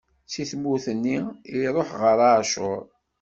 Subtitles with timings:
[0.31, 1.17] Si tmurt nni,
[1.57, 2.83] iṛuḥ ɣer Acur.